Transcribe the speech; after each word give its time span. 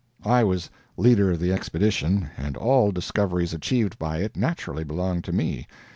I 0.25 0.43
was 0.43 0.71
leader 0.97 1.29
of 1.29 1.39
the 1.39 1.53
Expedition, 1.53 2.31
and 2.35 2.57
all 2.57 2.91
discoveries 2.91 3.53
achieved 3.53 3.99
by 3.99 4.17
it 4.21 4.35
naturally 4.35 4.83
belonged 4.83 5.25
to 5.25 5.31
me. 5.31 5.67